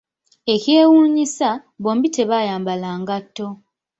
Ekyewuunyisa, 0.53 1.49
bombi 1.83 2.07
tebayambala 2.15 2.89
ngatto. 3.01 3.47